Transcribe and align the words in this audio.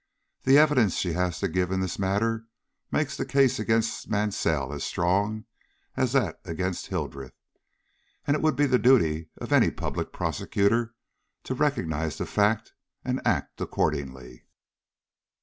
The 0.45 0.57
evidence 0.57 0.95
she 0.95 1.13
has 1.13 1.39
to 1.41 1.47
give 1.47 1.69
in 1.71 1.79
this 1.79 1.99
matter 1.99 2.45
makes 2.89 3.15
the 3.15 3.23
case 3.23 3.59
against 3.59 4.09
Mansell 4.09 4.73
as 4.73 4.83
strong 4.83 5.45
as 5.95 6.13
that 6.13 6.39
against 6.43 6.87
Hildreth, 6.87 7.35
and 8.25 8.33
it 8.33 8.41
would 8.41 8.55
be 8.55 8.65
the 8.65 8.79
duty 8.79 9.29
of 9.37 9.51
any 9.53 9.69
public 9.69 10.11
prosecutor 10.11 10.95
to 11.43 11.53
recognize 11.53 12.17
the 12.17 12.25
fact 12.25 12.73
and 13.05 13.21
act 13.27 13.61
accordingly." 13.61 14.47